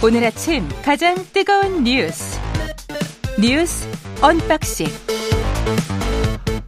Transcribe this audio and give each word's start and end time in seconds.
오늘 0.00 0.24
아침 0.24 0.62
가장 0.84 1.16
뜨거운 1.32 1.82
뉴스 1.82 2.38
뉴스 3.40 3.88
unboxing 4.22 4.86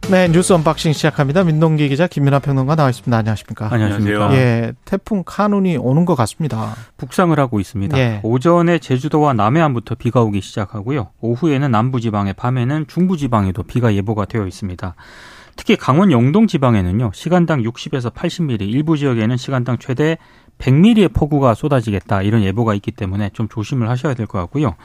네, 0.09 0.27
뉴스 0.27 0.51
unboxing 0.51 0.91
시작합니다. 0.91 1.45
민동기 1.45 1.87
기자 1.87 2.07
김민하 2.07 2.39
평론가 2.39 2.75
나와 2.75 2.89
있습니다. 2.89 3.17
안녕하십니까? 3.17 3.69
안녕하십니까? 3.71 4.33
예, 4.33 4.73
태풍 4.83 5.23
카눈이 5.25 5.77
오는 5.77 6.03
것 6.03 6.15
같습니다. 6.15 6.75
북상을 6.97 7.39
하고 7.39 7.61
있습니다. 7.61 7.97
예. 7.97 8.19
오전에 8.21 8.79
제주도와 8.79 9.31
남해안부터 9.31 9.95
비가 9.95 10.21
오기 10.21 10.41
시작하고요. 10.41 11.11
오후에는 11.21 11.71
남부지방에 11.71 12.33
밤에는 12.33 12.87
중부지방에도 12.89 13.63
비가 13.63 13.95
예보가 13.95 14.25
되어 14.25 14.45
있습니다. 14.45 14.95
특히 15.55 15.75
강원 15.75 16.11
영동 16.11 16.47
지방에는요. 16.47 17.11
시간당 17.13 17.61
60에서 17.61 18.13
80mm, 18.13 18.61
일부 18.61 18.97
지역에는 18.97 19.37
시간당 19.37 19.77
최대 19.77 20.17
100mm의 20.61 21.13
폭우가 21.13 21.53
쏟아지겠다. 21.55 22.21
이런 22.21 22.43
예보가 22.43 22.73
있기 22.75 22.91
때문에 22.91 23.31
좀 23.33 23.47
조심을 23.49 23.89
하셔야 23.89 24.13
될 24.13 24.27
것 24.27 24.37
같고요. 24.39 24.75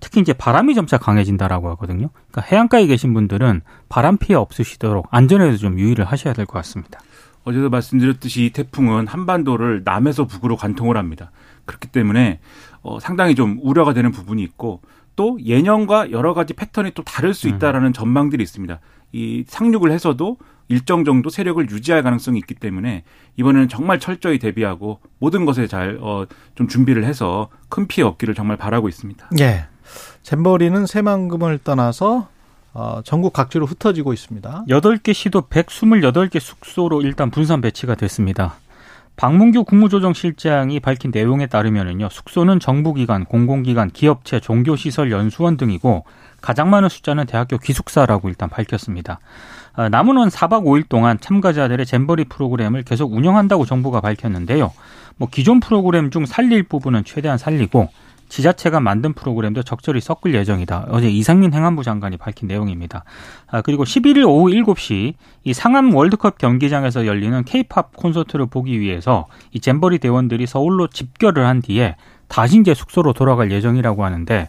특히 0.00 0.20
이제 0.20 0.32
바람이 0.32 0.74
점차 0.74 0.98
강해진다라고 0.98 1.70
하거든요. 1.70 2.10
그러니까 2.30 2.40
해안가에 2.42 2.86
계신 2.86 3.14
분들은 3.14 3.60
바람 3.88 4.16
피해 4.18 4.34
없으시도록 4.36 5.06
안전에도 5.10 5.56
좀 5.56 5.78
유의를 5.78 6.04
하셔야 6.04 6.34
될 6.34 6.44
것 6.44 6.54
같습니다. 6.54 6.98
어제도 7.44 7.70
말씀드렸듯이 7.70 8.46
이 8.46 8.50
태풍은 8.50 9.06
한반도를 9.06 9.82
남에서 9.84 10.26
북으로 10.26 10.56
관통을 10.56 10.96
합니다. 10.96 11.30
그렇기 11.64 11.88
때문에 11.88 12.40
어, 12.82 12.98
상당히 13.00 13.34
좀 13.36 13.58
우려가 13.62 13.92
되는 13.94 14.10
부분이 14.10 14.42
있고 14.42 14.80
또 15.14 15.38
예년과 15.44 16.10
여러 16.10 16.34
가지 16.34 16.54
패턴이 16.54 16.92
또 16.94 17.02
다를 17.04 17.34
수 17.34 17.48
있다라는 17.48 17.92
전망들이 17.92 18.42
있습니다. 18.42 18.80
이 19.12 19.44
상륙을 19.46 19.92
해서도 19.92 20.38
일정 20.72 21.04
정도 21.04 21.28
세력을 21.28 21.70
유지할 21.70 22.02
가능성이 22.02 22.38
있기 22.38 22.54
때문에 22.54 23.04
이번에는 23.36 23.68
정말 23.68 24.00
철저히 24.00 24.38
대비하고 24.38 25.00
모든 25.18 25.44
것에 25.44 25.66
잘 25.66 25.98
어, 26.00 26.24
좀 26.54 26.66
준비를 26.66 27.04
해서 27.04 27.50
큰 27.68 27.86
피해 27.86 28.06
없기를 28.06 28.34
정말 28.34 28.56
바라고 28.56 28.88
있습니다. 28.88 29.28
예. 29.40 29.66
잼버리는 30.22 30.86
새만금을 30.86 31.58
떠나서 31.58 32.28
어, 32.72 33.02
전국 33.04 33.34
각지로 33.34 33.66
흩어지고 33.66 34.14
있습니다. 34.14 34.64
8개 34.70 35.12
시도 35.12 35.42
128개 35.42 36.40
숙소로 36.40 37.02
일단 37.02 37.30
분산 37.30 37.60
배치가 37.60 37.94
됐습니다. 37.94 38.54
박문규 39.16 39.64
국무조정실장이 39.64 40.80
밝힌 40.80 41.10
내용에 41.12 41.48
따르면요. 41.48 42.08
숙소는 42.10 42.60
정부기관, 42.60 43.26
공공기관, 43.26 43.90
기업체, 43.90 44.40
종교시설, 44.40 45.12
연수원 45.12 45.58
등이고 45.58 46.04
가장 46.40 46.70
많은 46.70 46.88
숫자는 46.88 47.26
대학교 47.26 47.58
기숙사라고 47.58 48.30
일단 48.30 48.48
밝혔습니다. 48.48 49.20
아, 49.74 49.88
남은 49.88 50.16
원 50.16 50.28
4박 50.28 50.64
5일 50.64 50.88
동안 50.88 51.18
참가자들의 51.20 51.84
잼버리 51.86 52.24
프로그램을 52.24 52.82
계속 52.82 53.12
운영한다고 53.12 53.64
정부가 53.64 54.00
밝혔는데요. 54.00 54.72
뭐 55.16 55.28
기존 55.30 55.60
프로그램 55.60 56.10
중 56.10 56.26
살릴 56.26 56.64
부분은 56.64 57.04
최대한 57.04 57.38
살리고 57.38 57.88
지자체가 58.28 58.80
만든 58.80 59.12
프로그램도 59.12 59.62
적절히 59.62 60.00
섞을 60.00 60.34
예정이다. 60.34 60.86
어제 60.88 61.10
이상민 61.10 61.52
행안부 61.52 61.84
장관이 61.84 62.16
밝힌 62.16 62.48
내용입니다. 62.48 63.04
아, 63.46 63.60
그리고 63.60 63.84
11일 63.84 64.26
오후 64.26 64.50
7시 64.50 65.14
이 65.44 65.52
상암 65.52 65.94
월드컵 65.94 66.38
경기장에서 66.38 67.06
열리는 67.06 67.44
케이팝 67.44 67.94
콘서트를 67.94 68.46
보기 68.46 68.80
위해서 68.80 69.26
이 69.52 69.60
잼버리 69.60 69.98
대원들이 69.98 70.46
서울로 70.46 70.86
집결을 70.86 71.46
한 71.46 71.60
뒤에 71.60 71.96
다시 72.28 72.58
이제 72.58 72.72
숙소로 72.72 73.12
돌아갈 73.12 73.50
예정이라고 73.50 74.02
하는데 74.02 74.48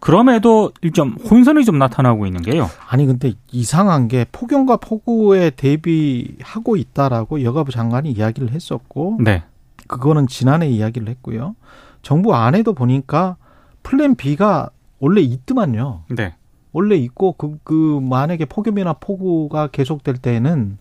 그럼에도 0.00 0.72
좀 0.94 1.16
혼선이 1.30 1.64
좀 1.64 1.78
나타나고 1.78 2.26
있는 2.26 2.42
게요. 2.42 2.68
아니 2.88 3.04
근데 3.06 3.32
이상한 3.50 4.08
게 4.08 4.26
폭염과 4.30 4.76
폭우에 4.76 5.50
대비하고 5.50 6.76
있다라고 6.76 7.42
여가부 7.42 7.72
장관이 7.72 8.12
이야기를 8.12 8.52
했었고 8.52 9.18
네. 9.20 9.42
그거는 9.86 10.26
지난해 10.26 10.68
이야기를 10.68 11.08
했고요. 11.08 11.56
정부 12.02 12.34
안에도 12.34 12.74
보니까 12.74 13.36
플랜 13.82 14.14
B가 14.14 14.70
원래 15.00 15.20
있더만요. 15.20 16.04
네. 16.10 16.34
원래 16.72 16.96
있고 16.96 17.32
그, 17.32 17.58
그 17.64 18.00
만약에 18.02 18.44
폭염이나 18.44 18.94
폭우가 18.94 19.68
계속될 19.68 20.18
때는 20.18 20.78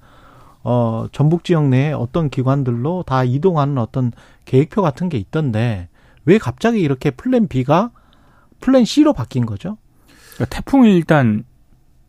어 0.63 1.07
전북 1.11 1.43
지역 1.43 1.69
내에 1.69 1.93
어떤 1.93 2.29
기관들로 2.29 3.03
다 3.07 3.23
이동하는 3.23 3.77
어떤 3.77 4.11
계획표 4.45 4.81
같은 4.81 5.09
게 5.09 5.17
있던데 5.17 5.87
왜 6.25 6.37
갑자기 6.37 6.81
이렇게 6.81 7.09
플랜 7.09 7.47
B가 7.47 7.91
플랜 8.59 8.85
C로 8.85 9.13
바뀐 9.13 9.45
거죠? 9.45 9.77
그러니까 10.35 10.55
태풍이 10.55 10.95
일단 10.95 11.43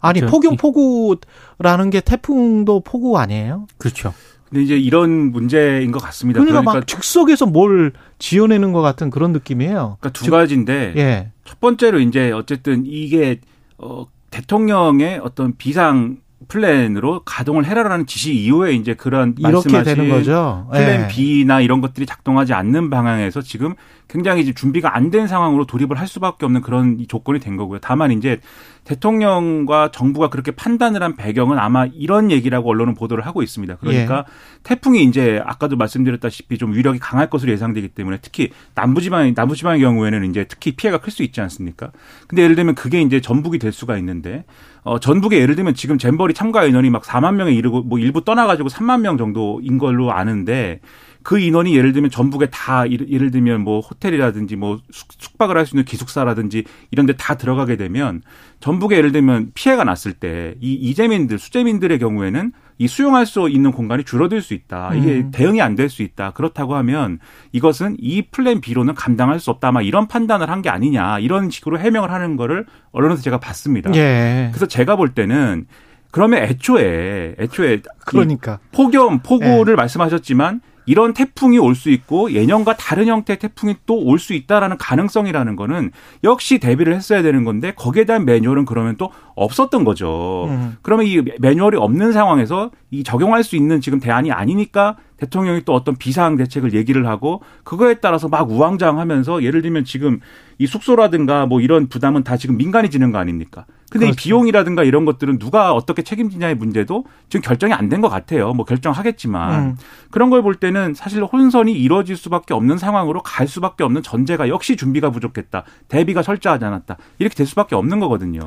아니 0.01 0.21
저- 0.21 0.27
폭염 0.27 0.55
이- 0.55 0.57
폭우라는 0.57 1.91
게 1.91 2.01
태풍도 2.01 2.81
폭우 2.81 3.17
아니에요? 3.19 3.67
그렇죠. 3.79 4.15
근데 4.49 4.63
이제 4.63 4.79
이런 4.79 5.31
문제인 5.31 5.93
것 5.93 5.99
같습니다. 6.03 6.41
그러니까, 6.41 6.61
그러니까, 6.63 6.79
막 6.81 6.87
즉석에서 6.87 7.47
뭘 7.47 7.93
지어내는 8.19 8.73
것 8.73 8.81
같은 8.81 9.11
그런 9.11 9.33
느낌이에요. 9.33 9.99
그러니까 10.01 10.11
두 10.11 10.31
가지인데 10.31 10.95
예. 10.97 11.33
첫 11.45 11.61
번째로 11.61 12.01
이제 12.01 12.31
어쨌든 12.33 12.85
이게 12.87 13.41
어 13.77 14.07
대통령의 14.31 15.19
어떤 15.23 15.55
비상 15.57 16.19
플랜으로 16.47 17.22
가동을 17.25 17.65
해라라는 17.66 18.06
지시 18.06 18.32
이후에 18.32 18.72
이제 18.75 18.94
그런 18.94 19.34
이렇게 19.38 19.82
되는 19.82 20.09
거죠. 20.09 20.69
플랜 20.71 21.03
예. 21.03 21.09
B나 21.09 21.60
이런 21.60 21.81
것들이 21.81 22.06
작동하지 22.06 22.54
않는 22.54 22.91
방향에서 22.91 23.43
지금 23.43 23.75
굉장히 24.09 24.43
이제 24.43 24.53
준비가 24.53 24.97
안 24.97 25.10
된 25.10 25.26
상황으로 25.26 25.65
돌입을 25.65 25.99
할 25.99 26.06
수밖에 26.06 26.44
없는 26.44 26.60
그런 26.60 27.00
이 27.00 27.06
조건이 27.06 27.41
된 27.41 27.56
거고요. 27.56 27.78
다만 27.81 28.12
이제 28.12 28.41
대통령과 28.88 29.91
정부가 29.93 30.31
그렇게 30.31 30.50
판단을 30.50 31.03
한 31.03 31.15
배경은 31.15 31.59
아마 31.59 31.84
이런 31.84 32.31
얘기라고 32.31 32.71
언론은 32.71 32.94
보도를 32.94 33.26
하고 33.26 33.43
있습니다. 33.43 33.76
그러니까 33.76 34.25
예. 34.26 34.32
태풍이 34.62 35.04
이제 35.04 35.43
아까도 35.44 35.76
말씀드렸다시피 35.76 36.56
좀 36.56 36.72
위력이 36.72 36.99
강할 36.99 37.28
것으로 37.28 37.53
예상되기 37.53 37.88
때문에 37.88 38.19
특히 38.22 38.50
남부지방 38.75 39.34
남부지방의 39.37 39.81
경우에는 39.82 40.31
이제 40.31 40.47
특히 40.49 40.75
피해가 40.75 40.99
클 40.99 41.09
수 41.19 41.22
있지 41.22 41.41
않습니까? 41.41 41.91
근데 42.28 42.43
예를 42.43 42.54
들면 42.54 42.75
그게 42.75 43.00
이제 43.00 43.21
전북이 43.21 43.59
될 43.59 43.72
수가 43.72 43.97
있는데 43.99 44.44
어 44.84 44.99
전북에 44.99 45.38
예를 45.38 45.56
들면 45.56 45.75
지금 45.75 45.99
잼버리 45.99 46.32
참가 46.34 46.65
인원이 46.65 46.91
막 46.91 47.03
4만 47.03 47.34
명에 47.34 47.53
이르고 47.53 47.82
뭐 47.82 47.99
일부 47.99 48.25
떠나가지고 48.25 48.69
3만 48.69 49.00
명 49.00 49.19
정도인 49.19 49.78
걸로 49.78 50.12
아는데 50.12 50.81
그 51.23 51.39
인원이 51.39 51.77
예를 51.77 51.93
들면 51.93 52.11
전북에 52.11 52.47
다 52.51 52.84
예를 52.91 53.31
들면 53.31 53.61
뭐 53.62 53.81
호텔이라든지 53.81 54.56
뭐 54.56 54.79
숙- 54.91 55.09
숙박을 55.19 55.56
할 55.56 55.67
수 55.67 55.75
있는 55.75 55.84
기숙사라든지 55.84 56.65
이런 56.91 57.06
데 57.06 57.12
다 57.19 57.34
들어가게 57.37 57.77
되면 57.77 58.23
전북에 58.61 58.97
예를 58.97 59.12
들면 59.12 59.51
피해가 59.55 59.84
났을 59.84 60.12
때 60.15 60.55
이 60.61 60.73
이재민들 60.75 61.39
수재민들의 61.39 61.99
경우에는 61.99 62.53
이 62.81 62.87
수용할 62.87 63.27
수 63.27 63.49
있는 63.49 63.73
공간이 63.73 64.05
줄어들 64.05 64.41
수 64.41 64.55
있다. 64.55 64.95
이게 64.95 65.15
음. 65.19 65.31
대응이 65.33 65.61
안 65.61 65.75
될 65.75 65.89
수 65.91 66.03
있다. 66.03 66.31
그렇다고 66.31 66.77
하면 66.77 67.19
이것은 67.53 67.97
이 67.99 68.23
플랜 68.31 68.61
B로는 68.61 68.95
감당할 68.95 69.41
수 69.41 69.50
없다. 69.50 69.69
아마 69.69 69.83
이런 69.83 70.06
판단을 70.06 70.49
한 70.49 70.62
게 70.62 70.71
아니냐. 70.71 71.19
이런 71.19 71.50
식으로 71.50 71.79
해명을 71.81 72.11
하는 72.12 72.37
거를 72.37 72.65
언론에서 72.93 73.21
제가 73.23 73.39
봤습니다. 73.41 73.91
예. 73.97 74.49
그래서 74.53 74.67
제가 74.67 74.95
볼 74.97 75.09
때는 75.11 75.67
그러면 76.12 76.43
애초에 76.45 77.35
애초에 77.39 77.75
이 77.75 77.83
그러니까 78.06 78.61
폭염, 78.73 79.19
폭우를 79.21 79.75
말씀하셨지만 79.77 80.61
이런 80.88 81.12
태풍이 81.12 81.59
올 81.59 81.75
수 81.75 81.91
있고 81.91 82.32
예년과 82.32 82.76
다른 82.76 83.06
형태의 83.09 83.38
태풍이 83.38 83.76
또 83.87 83.99
올 83.99 84.19
수 84.19 84.32
있다라는 84.32 84.78
가능성이라는 84.78 85.54
거는 85.54 85.91
역시 86.25 86.59
대비를 86.59 86.94
했어야 86.94 87.22
되는 87.22 87.44
건데 87.44 87.72
거기에 87.76 88.04
대한 88.04 88.25
매뉴얼은 88.25 88.65
그러면 88.65 88.97
또 88.97 89.10
없었던 89.37 89.84
거죠. 89.84 90.47
음. 90.49 90.76
그러면 90.82 91.06
이 91.06 91.22
매뉴얼이 91.38 91.76
없는 91.76 92.12
상황에서 92.12 92.71
이 92.91 93.04
적용할 93.04 93.44
수 93.44 93.54
있는 93.54 93.81
지금 93.81 94.00
대안이 94.00 94.32
아니니까 94.32 94.97
대통령이 95.19 95.62
또 95.65 95.75
어떤 95.75 95.97
비상 95.97 96.37
대책을 96.37 96.75
얘기를 96.75 97.06
하고 97.06 97.43
그거에 97.65 97.95
따라서 97.95 98.29
막 98.29 98.51
우왕좌왕하면서 98.51 99.43
예를 99.43 99.62
들면 99.62 99.84
지금 99.84 100.21
이 100.59 100.67
숙소라든가 100.67 101.47
뭐 101.47 101.61
이런 101.61 101.89
부담은 101.89 102.25
다 102.25 102.37
지금 102.37 102.56
민간이 102.56 102.91
지는 102.91 103.12
거 103.12 103.19
아닙니까? 103.19 103.65
근데 103.91 104.06
이 104.06 104.11
그렇죠. 104.11 104.23
비용이라든가 104.23 104.84
이런 104.84 105.05
것들은 105.06 105.39
누가 105.39 105.73
어떻게 105.73 106.03
책임지냐의 106.03 106.55
문제도 106.56 107.05
지금 107.31 107.43
결정이 107.43 107.73
안 107.73 107.89
된 107.89 108.01
것 108.03 108.09
같아요. 108.11 108.53
뭐 108.53 108.65
결정하겠지만 108.67 109.61
음. 109.70 109.76
그런 110.11 110.31
걸 110.31 110.43
볼 110.43 110.55
때는 110.56 110.94
사실 110.94 111.25
혼선이 111.25 111.73
이루어질 111.73 112.17
수밖에 112.17 112.55
없는 112.55 112.76
상황으로 112.79 113.23
갈 113.23 113.49
수밖에 113.49 113.82
없는 113.85 114.03
전제가 114.03 114.49
역시 114.49 114.76
준비가 114.76 115.11
부족했다. 115.11 115.65
대비가 115.88 116.23
철저하지 116.23 116.65
않았다. 116.65 116.97
이렇게 117.19 117.35
될 117.35 117.47
수밖에 117.47 117.75
없는 117.75 117.99
거거든요. 117.99 118.41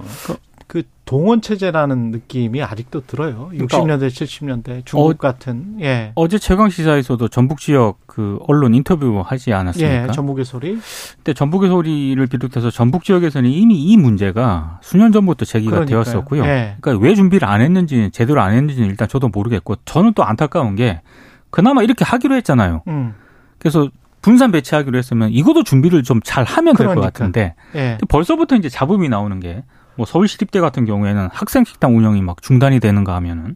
그 0.71 0.83
동원 1.03 1.41
체제라는 1.41 2.11
느낌이 2.11 2.63
아직도 2.63 3.01
들어요. 3.05 3.49
그러니까 3.51 3.77
60년대, 3.77 4.07
70년대 4.07 4.85
중국 4.85 5.09
어- 5.09 5.13
같은 5.17 5.75
예. 5.81 6.13
어제 6.15 6.39
최강 6.39 6.69
시사에서도 6.69 7.27
전북 7.27 7.59
지역 7.59 7.99
그 8.05 8.39
언론 8.47 8.73
인터뷰 8.73 9.21
하지 9.25 9.51
않았습니까? 9.51 10.03
예, 10.03 10.07
전북의 10.13 10.45
소리. 10.45 10.79
근데 11.17 11.33
전북의 11.33 11.69
소리를 11.69 12.25
비롯해서 12.27 12.71
전북 12.71 13.03
지역에서는 13.03 13.49
이미 13.49 13.83
이 13.83 13.97
문제가 13.97 14.79
수년 14.81 15.11
전부터 15.11 15.43
제기가 15.43 15.71
그러니까요. 15.71 16.03
되었었고요. 16.05 16.45
예. 16.45 16.77
그러니까 16.79 17.05
왜 17.05 17.15
준비를 17.15 17.45
안 17.45 17.59
했는지 17.59 18.09
제대로 18.13 18.39
안 18.41 18.53
했는지는 18.53 18.87
일단 18.87 19.09
저도 19.09 19.27
모르겠고 19.27 19.75
저는 19.83 20.13
또 20.13 20.23
안타까운 20.23 20.77
게 20.77 21.01
그나마 21.49 21.83
이렇게 21.83 22.05
하기로 22.05 22.33
했잖아요. 22.35 22.83
음. 22.87 23.13
그래서 23.59 23.89
분산 24.21 24.51
배치하기로 24.53 24.97
했으면 24.97 25.31
이것도 25.31 25.63
준비를 25.65 26.03
좀 26.03 26.21
잘 26.23 26.45
하면 26.45 26.77
될것 26.77 26.95
그러니까. 26.95 27.01
같은데 27.11 27.55
예. 27.75 27.97
벌써부터 28.07 28.55
이제 28.55 28.69
잡음이 28.69 29.09
나오는 29.09 29.37
게 29.41 29.65
뭐 30.01 30.07
서울시립대 30.07 30.59
같은 30.61 30.85
경우에는 30.85 31.29
학생 31.31 31.63
식당 31.63 31.95
운영이 31.95 32.23
막 32.23 32.41
중단이 32.41 32.79
되는가 32.79 33.13
하면은 33.17 33.55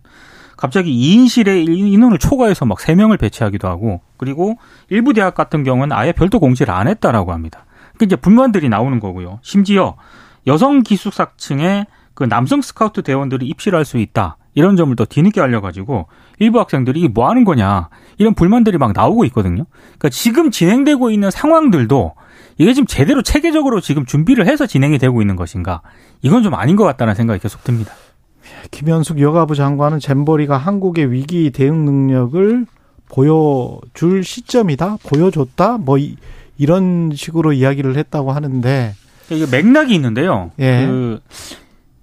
갑자기 0.57 0.91
2인실에 0.91 1.67
인원을 1.67 2.19
초과해서 2.19 2.65
막 2.65 2.77
3명을 2.77 3.19
배치하기도 3.19 3.67
하고 3.67 4.01
그리고 4.17 4.59
일부 4.89 5.13
대학 5.13 5.33
같은 5.33 5.63
경우는 5.63 5.91
아예 5.91 6.11
별도 6.11 6.39
공지를 6.39 6.71
안 6.71 6.87
했다라고 6.87 7.33
합니다. 7.33 7.65
그 7.97 8.05
이제 8.05 8.15
불만들이 8.15 8.69
나오는 8.69 8.99
거고요. 8.99 9.39
심지어 9.41 9.95
여성 10.45 10.83
기숙사층에 10.83 11.87
그 12.13 12.25
남성 12.25 12.61
스카우트 12.61 13.01
대원들이 13.01 13.47
입시를 13.47 13.77
할수 13.77 13.97
있다. 13.97 14.37
이런 14.55 14.75
점을 14.75 14.95
더 14.95 15.05
뒤늦게 15.05 15.39
알려가지고 15.39 16.07
일부 16.39 16.59
학생들이 16.59 17.01
이게 17.01 17.07
뭐 17.07 17.29
하는 17.29 17.43
거냐 17.43 17.89
이런 18.17 18.33
불만들이 18.33 18.77
막 18.77 18.93
나오고 18.93 19.25
있거든요. 19.25 19.65
그러니까 19.83 20.09
지금 20.09 20.49
진행되고 20.49 21.11
있는 21.11 21.29
상황들도 21.29 22.13
이게 22.57 22.73
지금 22.73 22.87
제대로 22.87 23.21
체계적으로 23.21 23.81
지금 23.81 24.05
준비를 24.05 24.47
해서 24.47 24.65
진행이 24.65 24.97
되고 24.97 25.21
있는 25.21 25.35
것인가 25.35 25.81
이건 26.21 26.41
좀 26.41 26.55
아닌 26.55 26.75
것 26.75 26.85
같다는 26.85 27.13
생각이 27.13 27.39
계속 27.39 27.63
듭니다. 27.63 27.93
김현숙 28.71 29.19
여가부 29.19 29.55
장관은 29.55 29.99
잼버리가 29.99 30.57
한국의 30.57 31.11
위기 31.11 31.51
대응 31.51 31.85
능력을 31.85 32.65
보여줄 33.09 34.23
시점이다, 34.23 34.97
보여줬다, 35.03 35.77
뭐 35.77 35.97
이, 35.97 36.15
런 36.59 37.11
식으로 37.13 37.53
이야기를 37.53 37.97
했다고 37.97 38.31
하는데 38.31 38.93
이게 39.29 39.45
맥락이 39.49 39.93
있는데요. 39.93 40.51
예. 40.59 40.85
그 40.85 41.19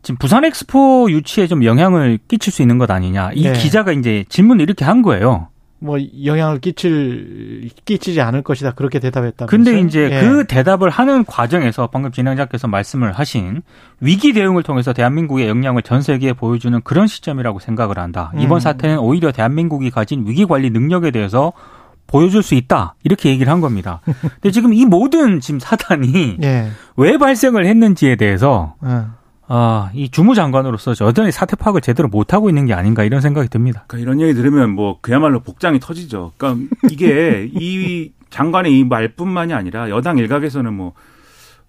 지금 0.03 0.19
부산 0.19 0.45
엑스포 0.45 1.11
유치에 1.11 1.47
좀 1.47 1.65
영향을 1.65 2.19
끼칠 2.29 2.53
수 2.53 2.63
있는 2.63 2.79
것 2.79 2.91
아니냐. 2.91 3.31
이 3.35 3.47
예. 3.47 3.53
기자가 3.53 3.93
이제 3.93 4.25
질문을 4.29 4.63
이렇게 4.63 4.85
한 4.85 5.03
거예요. 5.03 5.49
뭐 5.79 5.99
영향을 6.25 6.61
끼칠 6.61 7.69
끼치지 7.85 8.21
않을 8.21 8.43
것이다 8.43 8.73
그렇게 8.73 9.01
대답했다. 9.01 9.47
근데 9.47 9.81
이제 9.81 10.21
그 10.21 10.47
대답을 10.47 10.91
하는 10.91 11.25
과정에서 11.25 11.89
방금 11.89 12.13
진행자께서 12.13 12.69
말씀을 12.69 13.13
하신 13.13 13.63
위기 14.01 14.33
대응을 14.33 14.63
통해서 14.63 14.93
대한민국의 14.93 15.49
역량을 15.49 15.83
전 15.83 16.01
세계에 16.01 16.35
보여주는 16.35 16.81
그런 16.83 17.09
시점이라고 17.09 17.59
생각을 17.59 17.99
한다. 17.99 18.33
이번 18.39 18.59
음. 18.59 18.61
사태는 18.61 18.99
오히려 18.99 19.33
대한민국이 19.33 19.91
가진 19.91 20.25
위기 20.25 20.47
관리 20.47 20.71
능력에 20.71 21.11
대해서 21.11 21.53
보여줄 22.07 22.45
수 22.45 22.55
있다. 22.55 22.95
이렇게 23.03 23.31
얘기를 23.31 23.53
한 23.53 23.61
겁니다. 23.61 24.01
근데 24.05 24.53
지금 24.53 24.73
이 24.73 24.85
모든 24.85 25.41
지금 25.41 25.59
사단이 25.59 26.39
예. 26.45 26.71
왜 26.97 27.17
발생을 27.19 27.67
했는지에 27.67 28.15
대해서 28.15 28.77
예. 28.85 29.03
아, 29.55 29.91
이 29.93 30.09
주무장관으로서 30.09 30.95
여전히 31.05 31.31
사태 31.31 31.57
파악을 31.57 31.83
제대로 31.83 32.09
못하고 32.09 32.49
있는 32.49 32.65
게 32.65 32.73
아닌가 32.73 33.05
이런 33.05 33.21
생각이 33.21 33.51
듭니다. 33.51 33.85
그러니까 33.87 34.03
이런 34.11 34.21
얘기 34.23 34.33
들으면 34.33 34.71
뭐 34.71 34.97
그야말로 35.03 35.41
복장이 35.41 35.79
터지죠. 35.79 36.33
그러니까 36.39 36.75
이게 36.91 37.51
이 37.53 38.13
장관의 38.31 38.79
이 38.79 38.85
말뿐만이 38.85 39.53
아니라 39.53 39.91
여당 39.91 40.17
일각에서는 40.17 40.73
뭐, 40.73 40.95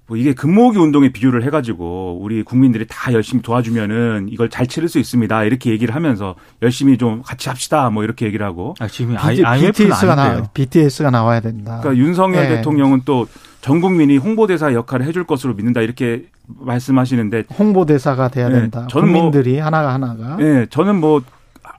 뭐 0.07 0.15
이게 0.15 0.33
금모으기 0.33 0.77
운동에 0.79 1.11
비유를 1.11 1.43
해가지고 1.43 2.19
우리 2.21 2.41
국민들이 2.43 2.85
다 2.87 3.11
열심히 3.11 3.43
도와주면은 3.43 4.29
이걸 4.29 4.49
잘 4.49 4.65
치를 4.65 4.87
수 4.87 4.97
있습니다. 4.97 5.43
이렇게 5.43 5.69
얘기를 5.71 5.93
하면서 5.93 6.35
열심히 6.61 6.97
좀 6.97 7.21
같이 7.21 7.49
합시다. 7.49 7.89
뭐 7.89 8.05
이렇게 8.05 8.25
얘기를 8.25 8.45
하고. 8.45 8.75
아, 8.79 8.87
지금 8.87 9.17
BT, 9.17 9.43
BTS가 9.73 10.15
나. 10.15 10.41
BTS가 10.53 11.11
나와야 11.11 11.41
된다. 11.41 11.81
그러니까 11.81 12.01
윤석열 12.01 12.45
예. 12.45 12.47
대통령은 12.47 13.01
또 13.03 13.27
전 13.63 13.79
국민이 13.79 14.17
홍보대사 14.17 14.73
역할을 14.73 15.05
해줄 15.05 15.23
것으로 15.23 15.53
믿는다. 15.53 15.79
이렇게 15.79 16.25
말씀하시는데 16.47 17.43
홍보대사가 17.57 18.27
돼야 18.29 18.49
네, 18.49 18.61
된다. 18.61 18.87
저는 18.89 19.11
뭐- 19.11 19.21
국민들이 19.21 19.59
하나가 19.59 19.93
하나가. 19.93 20.37
예, 20.41 20.67
저는 20.69 20.99
뭐 20.99 21.21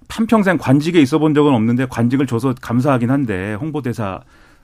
한평생 0.08 0.58
관직에 0.58 1.00
있어 1.00 1.19
본 1.19 1.34
적은 1.34 1.52
없는데 1.52 1.87
관직을 1.87 2.26
줘서 2.26 2.55
감사하긴 2.61 3.11
한데 3.11 3.55
홍보대사 3.55 4.20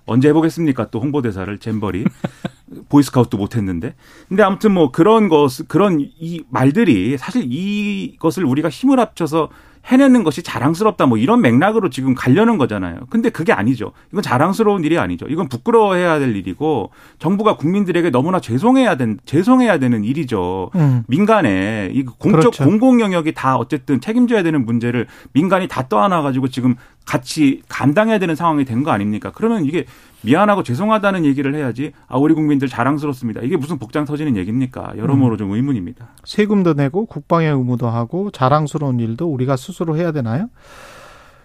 언제 0.06 0.28
해보겠습니까? 0.28 0.90
또 0.90 1.00
홍보대사를 1.00 1.56
잼버리 1.58 2.04
보이스카우트도 2.88 3.36
못했는데. 3.36 3.94
근데 4.28 4.42
아무튼 4.42 4.72
뭐 4.72 4.90
그런 4.90 5.28
것 5.28 5.48
그런 5.68 6.00
이 6.00 6.42
말들이 6.50 7.16
사실 7.18 7.44
이것을 7.50 8.44
우리가 8.44 8.68
힘을 8.68 8.98
합쳐서 8.98 9.48
해내는 9.86 10.24
것이 10.24 10.42
자랑스럽다 10.42 11.06
뭐 11.06 11.18
이런 11.18 11.40
맥락으로 11.40 11.90
지금 11.90 12.14
가려는 12.14 12.58
거잖아요. 12.58 12.98
근데 13.08 13.30
그게 13.30 13.52
아니죠. 13.52 13.92
이건 14.12 14.22
자랑스러운 14.22 14.84
일이 14.84 14.98
아니죠. 14.98 15.26
이건 15.28 15.48
부끄러워해야 15.48 16.18
될 16.18 16.36
일이고 16.36 16.90
정부가 17.18 17.56
국민들에게 17.56 18.10
너무나 18.10 18.40
죄송해야 18.40 18.96
된 18.96 19.18
죄송해야 19.24 19.78
되는 19.78 20.04
일이죠. 20.04 20.70
음. 20.74 21.02
민간에 21.08 21.90
이 21.92 22.04
공적 22.04 22.40
그렇죠. 22.40 22.64
공공 22.64 23.00
영역이 23.00 23.32
다 23.32 23.56
어쨌든 23.56 24.00
책임져야 24.00 24.42
되는 24.42 24.64
문제를 24.64 25.06
민간이 25.32 25.66
다 25.66 25.88
떠안아 25.88 26.22
가지고 26.22 26.48
지금 26.48 26.76
같이 27.10 27.62
감당해야 27.68 28.18
되는 28.18 28.34
상황이 28.34 28.64
된 28.64 28.80
거 28.84 28.90
아닙니까? 28.92 29.30
그러면 29.34 29.64
이게 29.64 29.84
미안하고 30.22 30.62
죄송하다는 30.62 31.24
얘기를 31.24 31.54
해야지 31.54 31.92
아 32.06 32.16
우리 32.18 32.34
국민들 32.34 32.68
자랑스럽습니다. 32.68 33.40
이게 33.42 33.56
무슨 33.56 33.78
복장 33.78 34.04
터지는 34.04 34.36
얘기입니까? 34.36 34.92
여러모로 34.96 35.36
좀 35.36 35.50
의문입니다. 35.50 36.08
세금도 36.24 36.74
내고 36.74 37.06
국방의 37.06 37.50
의무도 37.50 37.88
하고 37.88 38.30
자랑스러운 38.30 39.00
일도 39.00 39.26
우리가 39.32 39.56
스스로 39.56 39.96
해야 39.96 40.12
되나요? 40.12 40.48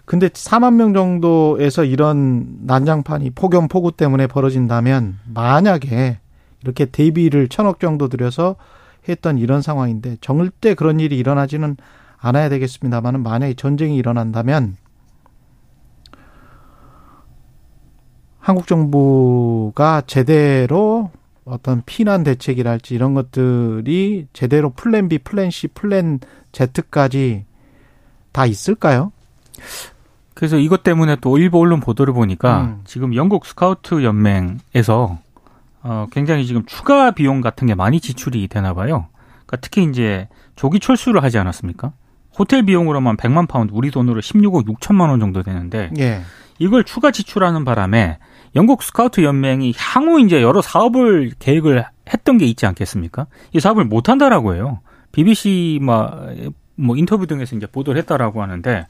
근데 0.04 0.28
4만 0.28 0.74
명 0.74 0.94
정도에서 0.94 1.84
이런 1.84 2.46
난장판이 2.62 3.30
폭염 3.30 3.66
폭우 3.66 3.92
때문에 3.92 4.28
벌어진다면 4.28 5.18
만약에 5.34 6.20
이렇게 6.62 6.84
대비를 6.84 7.48
천억 7.48 7.80
정도 7.80 8.08
들여서 8.08 8.56
했던 9.08 9.36
이런 9.36 9.62
상황인데 9.62 10.18
절대 10.20 10.74
그런 10.74 11.00
일이 11.00 11.18
일어나지는 11.18 11.76
않아야 12.18 12.48
되겠습니다만은 12.48 13.22
만약에 13.22 13.54
전쟁이 13.54 13.96
일어난다면 13.96 14.76
한국 18.46 18.68
정부가 18.68 20.02
제대로 20.06 21.10
어떤 21.44 21.82
피난 21.84 22.22
대책이랄지 22.22 22.94
이런 22.94 23.12
것들이 23.12 24.28
제대로 24.32 24.70
플랜 24.70 25.08
B, 25.08 25.18
플랜 25.18 25.50
C, 25.50 25.66
플랜 25.66 26.20
Z까지 26.52 27.44
다 28.30 28.46
있을까요? 28.46 29.10
그래서 30.34 30.58
이것 30.58 30.84
때문에 30.84 31.16
또 31.20 31.38
일부 31.38 31.58
언론 31.58 31.80
보도를 31.80 32.14
보니까 32.14 32.60
음. 32.60 32.80
지금 32.84 33.16
영국 33.16 33.46
스카우트 33.46 34.04
연맹에서 34.04 35.18
어, 35.82 36.06
굉장히 36.12 36.46
지금 36.46 36.64
추가 36.66 37.10
비용 37.10 37.40
같은 37.40 37.66
게 37.66 37.74
많이 37.74 37.98
지출이 37.98 38.46
되나 38.46 38.74
봐요. 38.74 39.06
그러니까 39.44 39.56
특히 39.60 39.82
이제 39.82 40.28
조기 40.54 40.78
철수를 40.78 41.24
하지 41.24 41.36
않았습니까? 41.38 41.90
호텔 42.38 42.62
비용으로만 42.62 43.16
100만 43.16 43.48
파운드, 43.48 43.72
우리 43.74 43.90
돈으로 43.90 44.20
16억 44.20 44.66
6천만 44.68 45.08
원 45.08 45.18
정도 45.18 45.42
되는데 45.42 45.90
예. 45.98 46.20
이걸 46.60 46.84
추가 46.84 47.10
지출하는 47.10 47.64
바람에 47.64 48.18
영국 48.56 48.82
스카우트 48.82 49.22
연맹이 49.22 49.74
향후 49.76 50.20
이제 50.20 50.42
여러 50.42 50.60
사업을 50.62 51.32
계획을 51.38 51.84
했던 52.12 52.38
게 52.38 52.46
있지 52.46 52.66
않겠습니까? 52.66 53.26
이 53.52 53.60
사업을 53.60 53.84
못 53.84 54.08
한다라고 54.08 54.54
해요. 54.54 54.80
BBC 55.12 55.78
뭐, 55.82 56.10
뭐 56.74 56.96
인터뷰 56.96 57.26
등에서 57.26 57.54
이제 57.54 57.66
보도를 57.66 58.00
했다라고 58.00 58.42
하는데 58.42 58.86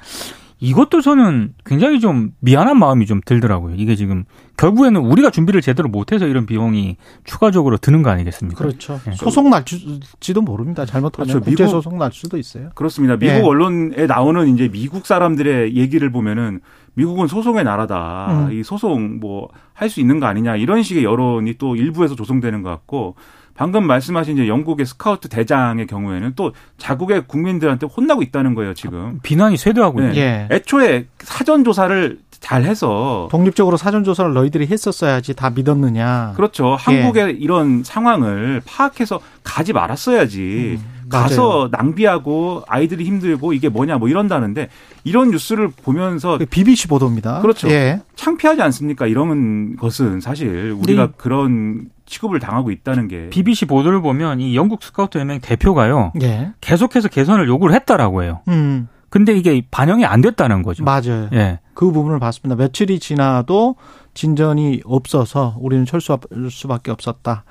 이것도 0.58 1.02
저는 1.02 1.52
굉장히 1.66 2.00
좀 2.00 2.32
미안한 2.40 2.78
마음이 2.78 3.04
좀 3.06 3.20
들더라고요. 3.25 3.75
이게 3.76 3.94
지금 3.94 4.25
결국에는 4.56 5.00
우리가 5.02 5.30
준비를 5.30 5.61
제대로 5.61 5.88
못해서 5.90 6.26
이런 6.26 6.46
비용이 6.46 6.96
추가적으로 7.25 7.76
드는 7.76 8.02
거 8.02 8.08
아니겠습니까? 8.11 8.56
그렇죠. 8.64 8.99
예. 9.08 9.12
소송 9.12 9.50
날지도 9.50 10.40
모릅니다. 10.40 10.87
잘못하면 10.87 11.26
그렇죠. 11.28 11.44
국제 11.44 11.64
미국- 11.64 11.70
소송 11.70 11.99
날 11.99 12.11
수도 12.12 12.38
있어요. 12.38 12.70
그렇습니다. 12.75 13.16
미국 13.16 13.35
예. 13.35 13.40
언론에 13.42 14.06
나오는 14.06 14.49
이제 14.54 14.68
미국 14.68 15.04
사람들의 15.06 15.76
얘기를 15.76 16.11
보면은 16.11 16.61
미국은 16.96 17.26
소송의 17.28 17.62
나라다. 17.64 18.46
음. 18.48 18.52
이 18.52 18.62
소송 18.64 19.20
뭐 19.20 19.48
할 19.76 19.90
수 19.90 20.00
있는 20.00 20.18
거 20.20 20.26
아니냐 20.26 20.56
이런 20.56 20.82
식의 20.82 21.04
여론이 21.04 21.54
또 21.58 21.76
일부에서 21.76 22.14
조성되는 22.14 22.62
것 22.62 22.70
같고 22.70 23.14
방금 23.54 23.86
말씀하신 23.86 24.34
이제 24.34 24.48
영국의 24.48 24.86
스카우트 24.86 25.28
대장의 25.28 25.86
경우에는 25.86 26.32
또 26.34 26.52
자국의 26.78 27.24
국민들한테 27.26 27.86
혼나고 27.86 28.22
있다는 28.22 28.54
거예요 28.54 28.72
지금. 28.74 29.20
비난이 29.22 29.58
쇄도하고 29.58 30.00
네. 30.00 30.12
예. 30.16 30.48
애초에 30.50 31.06
사전 31.18 31.62
조사를 31.62 32.18
잘 32.40 32.64
해서 32.64 33.28
독립적으로 33.30 33.76
사전 33.76 34.02
조사를 34.02 34.32
너희들이 34.32 34.66
했었어야지 34.66 35.34
다 35.34 35.50
믿었느냐. 35.50 36.32
그렇죠. 36.36 36.74
한국의 36.74 37.36
이런 37.38 37.82
상황을 37.84 38.62
파악해서 38.66 39.20
가지 39.42 39.72
말았어야지. 39.74 40.78
음, 40.80 40.95
가서 41.08 41.68
낭비하고 41.72 42.64
아이들이 42.66 43.04
힘들고 43.04 43.52
이게 43.52 43.68
뭐냐 43.68 43.98
뭐 43.98 44.08
이런다는데 44.08 44.68
이런 45.04 45.30
뉴스를 45.30 45.68
보면서 45.68 46.38
그 46.38 46.46
BBC 46.46 46.88
보도입니다. 46.88 47.40
그렇죠. 47.40 47.68
예. 47.70 48.00
창피하지 48.16 48.62
않습니까? 48.62 49.06
이런 49.06 49.76
것은 49.76 50.20
사실 50.20 50.75
우리가 50.78 51.12
그런 51.16 51.88
취급을 52.06 52.38
당하고 52.38 52.70
있다는 52.70 53.08
게 53.08 53.28
BBC 53.30 53.66
보도를 53.66 54.00
보면 54.00 54.40
이 54.40 54.56
영국 54.56 54.82
스카우트 54.82 55.18
연맹 55.18 55.40
대표가요. 55.40 56.12
예. 56.22 56.52
계속해서 56.60 57.08
개선을 57.08 57.48
요구를 57.48 57.75
했다라고 57.75 58.22
해요. 58.22 58.40
음. 58.48 58.88
근데 59.08 59.32
이게 59.32 59.62
반영이 59.70 60.04
안 60.04 60.20
됐다는 60.20 60.62
거죠. 60.62 60.84
맞아요. 60.84 61.28
예. 61.32 61.60
그 61.75 61.90
부분을 61.90 62.18
봤습니다. 62.18 62.56
며칠이 62.56 62.98
지나도 62.98 63.76
진전이 64.14 64.82
없어서 64.84 65.56
우리는 65.60 65.84
철수할 65.84 66.20
수밖에 66.50 66.90
없었다. 66.90 67.44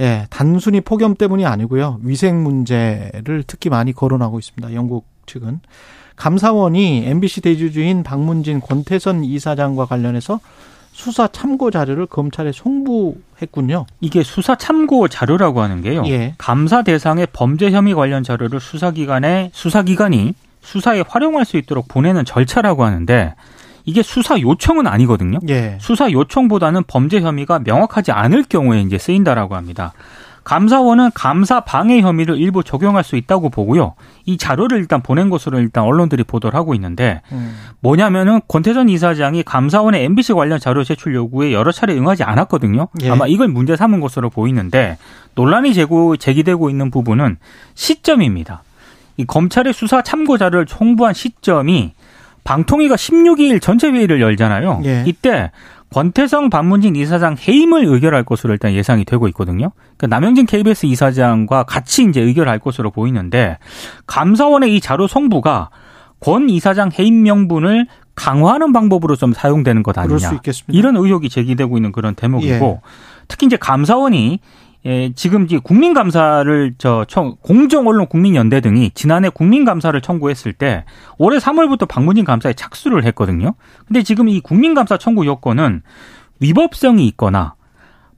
예, 0.00 0.26
단순히 0.30 0.80
폭염 0.80 1.14
때문이 1.14 1.46
아니고요. 1.46 2.00
위생 2.02 2.42
문제를 2.42 3.44
특히 3.46 3.70
많이 3.70 3.92
거론하고 3.92 4.38
있습니다. 4.38 4.74
영국 4.74 5.06
측은. 5.26 5.60
감사원이 6.16 7.04
MBC 7.06 7.40
대주주인 7.40 8.02
박문진 8.02 8.60
권태선 8.60 9.24
이사장과 9.24 9.86
관련해서 9.86 10.40
수사 10.92 11.26
참고 11.26 11.72
자료를 11.72 12.06
검찰에 12.06 12.52
송부했군요. 12.52 13.86
이게 14.00 14.22
수사 14.22 14.54
참고 14.54 15.08
자료라고 15.08 15.60
하는 15.60 15.82
게요. 15.82 16.04
예. 16.06 16.34
감사 16.38 16.82
대상의 16.82 17.26
범죄 17.32 17.72
혐의 17.72 17.94
관련 17.94 18.22
자료를 18.22 18.60
수사기관에 18.60 19.50
수사기관이 19.52 20.34
수사에 20.62 21.02
활용할 21.06 21.44
수 21.44 21.56
있도록 21.56 21.88
보내는 21.88 22.24
절차라고 22.24 22.84
하는데 22.84 23.34
이게 23.84 24.02
수사 24.02 24.40
요청은 24.40 24.86
아니거든요. 24.86 25.38
예. 25.48 25.76
수사 25.80 26.10
요청보다는 26.10 26.84
범죄 26.86 27.20
혐의가 27.20 27.60
명확하지 27.60 28.12
않을 28.12 28.44
경우에 28.44 28.80
이제 28.80 28.98
쓰인다라고 28.98 29.56
합니다. 29.56 29.92
감사원은 30.44 31.10
감사 31.14 31.60
방해 31.60 32.02
혐의를 32.02 32.36
일부 32.36 32.62
적용할 32.62 33.02
수 33.02 33.16
있다고 33.16 33.48
보고요. 33.48 33.94
이 34.26 34.36
자료를 34.36 34.78
일단 34.78 35.02
보낸 35.02 35.30
것으로 35.30 35.58
일단 35.58 35.84
언론들이 35.84 36.22
보도를 36.24 36.56
하고 36.56 36.74
있는데 36.74 37.22
음. 37.32 37.56
뭐냐면은 37.80 38.40
권태선 38.46 38.90
이사장이 38.90 39.42
감사원의 39.42 40.04
MBC 40.04 40.34
관련 40.34 40.60
자료 40.60 40.84
제출 40.84 41.14
요구에 41.14 41.52
여러 41.52 41.72
차례 41.72 41.96
응하지 41.96 42.24
않았거든요. 42.24 42.88
예. 43.02 43.10
아마 43.10 43.26
이걸 43.26 43.48
문제 43.48 43.74
삼은 43.74 44.00
것으로 44.00 44.28
보이는데 44.28 44.98
논란이 45.34 45.72
제고, 45.72 46.16
제기되고 46.18 46.68
있는 46.68 46.90
부분은 46.90 47.38
시점입니다. 47.74 48.62
이 49.16 49.24
검찰의 49.24 49.72
수사 49.72 50.02
참고 50.02 50.36
자료를 50.36 50.66
송부한 50.68 51.14
시점이 51.14 51.92
방통위가 52.44 52.94
16일 52.94 53.60
전체 53.60 53.88
회의를 53.88 54.20
열잖아요. 54.20 54.82
예. 54.84 55.04
이때 55.06 55.50
권태성 55.90 56.50
반문진 56.50 56.96
이사장 56.96 57.36
해임을 57.36 57.84
의결할 57.86 58.24
것으로 58.24 58.52
일단 58.52 58.72
예상이 58.72 59.04
되고 59.04 59.28
있거든요. 59.28 59.70
그러니까 59.96 60.16
남영진 60.16 60.46
KBS 60.46 60.86
이사장과 60.86 61.64
같이 61.64 62.04
이제 62.04 62.20
의결할 62.20 62.58
것으로 62.58 62.90
보이는데 62.90 63.58
감사원의 64.06 64.74
이 64.74 64.80
자료 64.80 65.06
송부가 65.06 65.70
권 66.20 66.50
이사장 66.50 66.90
해임 66.98 67.22
명분을 67.22 67.86
강화하는 68.16 68.72
방법으로 68.72 69.16
좀 69.16 69.32
사용되는 69.32 69.82
것 69.82 69.96
아니냐. 69.96 70.14
이런 70.68 70.96
의혹이 70.96 71.28
제기되고 71.28 71.76
있는 71.76 71.92
그런 71.92 72.14
대목이고 72.14 72.80
예. 72.84 72.88
특히 73.28 73.46
이제 73.46 73.56
감사원이 73.56 74.40
예, 74.86 75.12
지금 75.14 75.44
이제 75.44 75.58
국민감사를 75.58 76.74
저 76.76 77.04
청, 77.06 77.36
공정언론 77.40 78.06
국민연대 78.06 78.60
등이 78.60 78.90
지난해 78.94 79.30
국민감사를 79.30 79.98
청구했을 80.00 80.52
때 80.52 80.84
올해 81.16 81.38
3월부터 81.38 81.88
박문진 81.88 82.24
감사에 82.24 82.52
착수를 82.52 83.04
했거든요. 83.06 83.54
근데 83.86 84.02
지금 84.02 84.28
이 84.28 84.40
국민감사 84.40 84.98
청구 84.98 85.24
요건은 85.24 85.82
위법성이 86.40 87.06
있거나 87.08 87.54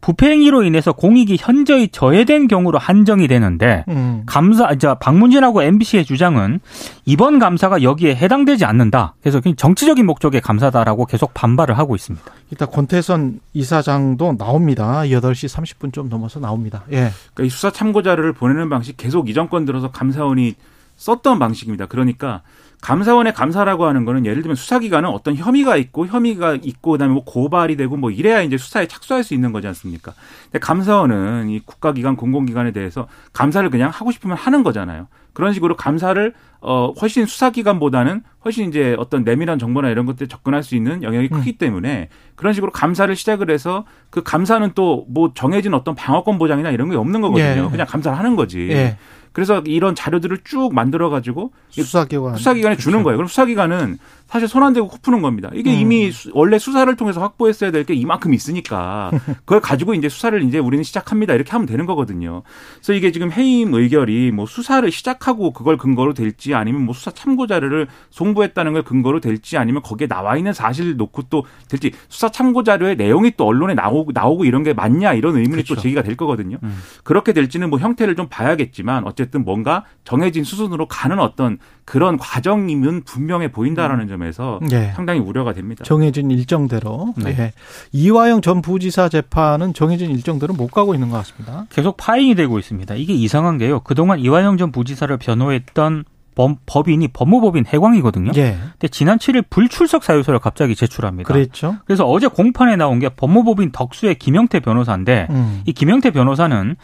부패행위로 0.06 0.62
인해서 0.62 0.92
공익이 0.92 1.36
현저히 1.40 1.88
저해된 1.88 2.46
경우로 2.46 2.78
한정이 2.78 3.26
되는데 3.26 3.84
음. 3.88 4.22
감사, 4.24 4.72
자, 4.76 4.94
박문진하고 4.94 5.64
MBC의 5.64 6.04
주장은 6.04 6.60
이번 7.06 7.40
감사가 7.40 7.82
여기에 7.82 8.14
해당되지 8.14 8.64
않는다. 8.64 9.14
그래서 9.20 9.40
그냥 9.40 9.56
정치적인 9.56 10.06
목적의 10.06 10.42
감사다라고 10.42 11.06
계속 11.06 11.34
반발을 11.34 11.76
하고 11.76 11.96
있습니다. 11.96 12.24
이따 12.52 12.66
권태선 12.66 13.40
이사장도 13.52 14.36
나옵니다. 14.38 15.00
8시 15.02 15.52
30분 15.52 15.92
좀 15.92 16.08
넘어서 16.08 16.38
나옵니다. 16.38 16.84
예. 16.92 17.10
그러니까 17.34 17.44
이 17.44 17.48
수사 17.48 17.72
참고 17.72 18.02
자료를 18.02 18.32
보내는 18.32 18.68
방식 18.68 18.96
계속 18.96 19.28
이 19.28 19.34
정권 19.34 19.64
들어서 19.64 19.90
감사원이 19.90 20.54
썼던 20.98 21.40
방식입니다. 21.40 21.86
그러니까 21.86 22.42
감사원의 22.82 23.34
감사라고 23.34 23.86
하는 23.86 24.04
거는 24.04 24.26
예를 24.26 24.42
들면 24.42 24.54
수사기관은 24.56 25.08
어떤 25.08 25.34
혐의가 25.34 25.76
있고 25.76 26.06
혐의가 26.06 26.56
있고 26.62 26.92
그다음에 26.92 27.14
뭐 27.14 27.24
고발이 27.24 27.76
되고 27.76 27.96
뭐 27.96 28.10
이래야 28.10 28.42
이제 28.42 28.56
수사에 28.56 28.86
착수할 28.86 29.24
수 29.24 29.34
있는 29.34 29.52
거지 29.52 29.66
않습니까? 29.66 30.12
근데 30.44 30.58
감사원은 30.60 31.48
이 31.48 31.60
국가기관 31.60 32.16
공공기관에 32.16 32.72
대해서 32.72 33.08
감사를 33.32 33.68
그냥 33.70 33.90
하고 33.90 34.12
싶으면 34.12 34.36
하는 34.36 34.62
거잖아요. 34.62 35.08
그런 35.32 35.52
식으로 35.52 35.76
감사를 35.76 36.32
어 36.62 36.92
훨씬 37.00 37.26
수사기관보다는 37.26 38.22
훨씬 38.44 38.68
이제 38.68 38.96
어떤 38.98 39.22
내밀한 39.22 39.58
정보나 39.58 39.90
이런 39.90 40.06
것들 40.06 40.24
에 40.24 40.28
접근할 40.28 40.62
수 40.62 40.74
있는 40.74 41.02
영역이 41.02 41.28
크기 41.28 41.58
때문에 41.58 42.08
그런 42.36 42.54
식으로 42.54 42.72
감사를 42.72 43.14
시작을 43.14 43.50
해서 43.50 43.84
그 44.10 44.22
감사는 44.22 44.72
또 44.74 45.04
뭐 45.08 45.32
정해진 45.34 45.74
어떤 45.74 45.94
방어권 45.94 46.38
보장이나 46.38 46.70
이런 46.70 46.90
게 46.90 46.96
없는 46.96 47.20
거거든요. 47.20 47.64
예. 47.66 47.68
그냥 47.70 47.86
감사를 47.86 48.16
하는 48.18 48.36
거지. 48.36 48.68
예. 48.70 48.96
그래서 49.36 49.62
이런 49.66 49.94
자료들을 49.94 50.38
쭉 50.44 50.70
만들어 50.72 51.10
가지고 51.10 51.52
수사기관. 51.68 52.36
수사기관에 52.36 52.78
주는 52.78 53.02
거예요. 53.02 53.18
그럼 53.18 53.28
수사기관은 53.28 53.98
사실 54.28 54.48
손 54.48 54.62
안 54.64 54.72
대고 54.72 54.88
코 54.88 54.96
푸는 55.00 55.22
겁니다. 55.22 55.50
이게 55.54 55.70
음. 55.70 55.78
이미 55.78 56.10
수- 56.10 56.30
원래 56.34 56.58
수사를 56.58 56.94
통해서 56.96 57.20
확보했어야 57.20 57.70
될 57.70 57.84
게 57.86 57.94
이만큼 57.94 58.34
있으니까 58.34 59.10
그걸 59.46 59.60
가지고 59.60 59.94
이제 59.94 60.08
수사를 60.08 60.42
이제 60.42 60.58
우리는 60.58 60.82
시작합니다. 60.82 61.34
이렇게 61.34 61.52
하면 61.52 61.66
되는 61.66 61.86
거거든요. 61.86 62.42
그래서 62.76 62.92
이게 62.94 63.12
지금 63.12 63.30
해임 63.30 63.72
의결이 63.74 64.32
뭐 64.32 64.46
수사를 64.46 64.90
시작하고 64.90 65.52
그걸 65.52 65.76
근거로 65.76 66.14
될지 66.14 66.54
아니면 66.54 66.84
뭐 66.84 66.94
수사 66.94 67.12
참고 67.12 67.46
자료를 67.46 67.86
송부했다는 68.10 68.72
걸 68.72 68.82
근거로 68.82 69.20
될지 69.20 69.56
아니면 69.58 69.82
거기에 69.82 70.08
나와 70.08 70.36
있는 70.36 70.52
사실 70.52 70.96
놓고 70.96 71.22
또 71.30 71.44
될지 71.68 71.92
수사 72.08 72.28
참고 72.28 72.64
자료의 72.64 72.96
내용이 72.96 73.34
또 73.36 73.46
언론에 73.46 73.74
나오고 73.74 74.10
나오고 74.12 74.44
이런 74.44 74.64
게 74.64 74.72
맞냐 74.72 75.12
이런 75.12 75.36
의문이 75.36 75.62
또 75.62 75.74
그렇죠. 75.74 75.82
제기가 75.82 76.02
될 76.02 76.16
거거든요. 76.16 76.58
음. 76.64 76.76
그렇게 77.04 77.32
될지는 77.32 77.70
뭐 77.70 77.78
형태를 77.78 78.16
좀 78.16 78.26
봐야겠지만 78.28 79.04
어쨌든 79.06 79.44
뭔가 79.44 79.84
정해진 80.02 80.42
수순으로 80.42 80.88
가는 80.88 81.20
어떤 81.20 81.58
그런 81.86 82.18
과정이면 82.18 83.04
분명해 83.04 83.52
보인다라는 83.52 84.08
점에서 84.08 84.58
예. 84.72 84.92
상당히 84.96 85.20
우려가 85.20 85.54
됩니다. 85.54 85.84
정해진 85.84 86.32
일정대로. 86.32 87.14
네. 87.16 87.30
예. 87.38 87.52
이화영 87.92 88.40
전 88.42 88.60
부지사 88.60 89.08
재판은 89.08 89.72
정해진 89.72 90.10
일정대로 90.10 90.52
못 90.52 90.72
가고 90.72 90.94
있는 90.94 91.10
것 91.10 91.18
같습니다. 91.18 91.66
계속 91.70 91.96
파행이 91.96 92.34
되고 92.34 92.58
있습니다. 92.58 92.96
이게 92.96 93.14
이상한 93.14 93.56
게요. 93.56 93.80
그동안 93.80 94.18
이화영 94.18 94.56
전 94.56 94.72
부지사를 94.72 95.16
변호했던 95.16 96.04
법, 96.34 96.58
법인이 96.66 97.06
법무법인 97.08 97.66
해광이거든요. 97.66 98.32
예. 98.34 98.58
근데 98.72 98.88
지난 98.88 99.18
7일 99.18 99.44
불출석 99.48 100.02
사유서를 100.02 100.40
갑자기 100.40 100.74
제출합니다. 100.74 101.32
그랬죠. 101.32 101.76
그래서 101.86 102.04
어제 102.04 102.26
공판에 102.26 102.74
나온 102.74 102.98
게 102.98 103.08
법무법인 103.10 103.70
덕수의 103.70 104.16
김영태 104.16 104.58
변호사인데 104.58 105.28
음. 105.30 105.62
이 105.64 105.72
김영태 105.72 106.10
변호사는 106.10 106.76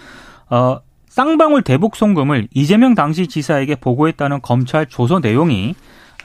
어 0.48 0.80
쌍방울 1.16 1.60
대북 1.60 1.94
송금을 1.94 2.48
이재명 2.54 2.94
당시 2.94 3.26
지사에게 3.26 3.74
보고했다는 3.76 4.40
검찰 4.40 4.86
조서 4.86 5.18
내용이 5.18 5.74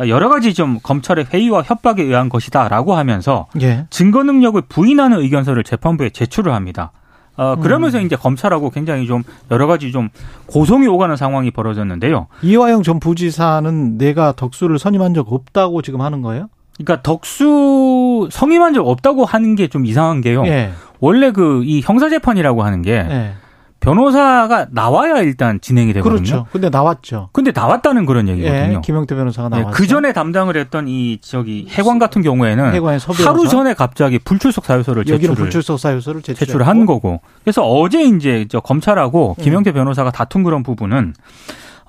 여러 0.07 0.29
가지 0.29 0.53
좀 0.53 0.79
검찰의 0.81 1.25
회의와 1.33 1.61
협박에 1.63 2.03
의한 2.03 2.29
것이다라고 2.29 2.95
하면서 2.95 3.47
예. 3.61 3.85
증거 3.89 4.23
능력을 4.23 4.61
부인하는 4.69 5.19
의견서를 5.19 5.65
재판부에 5.65 6.11
제출을 6.11 6.53
합니다. 6.53 6.93
어, 7.35 7.57
그러면서 7.57 7.99
이제 7.99 8.15
검찰하고 8.15 8.69
굉장히 8.69 9.07
좀 9.07 9.23
여러 9.51 9.67
가지 9.67 9.91
좀 9.91 10.07
고성이 10.45 10.87
오가는 10.87 11.17
상황이 11.17 11.51
벌어졌는데요. 11.51 12.27
이화영 12.41 12.83
전 12.83 13.01
부지사는 13.01 13.97
내가 13.97 14.31
덕수를 14.31 14.79
선임한 14.79 15.13
적 15.13 15.33
없다고 15.33 15.81
지금 15.81 15.99
하는 15.99 16.21
거예요? 16.21 16.47
그러니까 16.77 17.01
덕수 17.03 18.29
성임한 18.31 18.73
적 18.73 18.87
없다고 18.87 19.25
하는 19.25 19.55
게 19.55 19.67
좀 19.67 19.85
이상한 19.85 20.21
게요. 20.21 20.45
예. 20.45 20.71
원래 21.01 21.31
그 21.31 21.61
이 21.65 21.81
형사재판이라고 21.83 22.63
하는 22.63 22.81
게 22.83 22.91
예. 22.93 23.33
변호사가 23.79 24.67
나와야 24.71 25.19
일단 25.19 25.59
진행이 25.61 25.93
되거든요. 25.93 26.15
그렇죠. 26.15 26.47
근데 26.51 26.69
나왔죠. 26.69 27.29
근데 27.31 27.51
나왔다는 27.53 28.05
그런 28.05 28.27
얘기거든요. 28.27 28.77
예. 28.77 28.81
김영태 28.83 29.15
변호사가 29.15 29.49
네, 29.49 29.61
나왔죠. 29.61 29.77
그 29.77 29.87
전에 29.87 30.13
담당을 30.13 30.57
했던 30.57 30.87
이 30.87 31.19
저기 31.21 31.67
해관 31.69 31.99
같은 31.99 32.21
경우에는 32.21 32.73
해관의 32.73 32.99
서 32.99 33.13
하루? 33.13 33.47
전에 33.47 33.73
갑자기 33.73 34.19
불출석 34.19 34.65
사유서를 34.65 35.05
제출을 35.05 35.35
불출석 35.35 35.79
사유서를. 35.79 36.21
제출을 36.21 36.67
한 36.67 36.85
거고. 36.85 37.21
그래서 37.43 37.63
어제 37.63 38.03
이제 38.03 38.45
저 38.49 38.59
검찰하고 38.59 39.35
음. 39.37 39.43
김영태 39.43 39.71
변호사가 39.71 40.11
다툰 40.11 40.43
그런 40.43 40.63
부분은 40.63 41.13